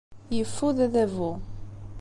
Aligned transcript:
Yeffud 0.35 0.77
adabu. 0.85 1.31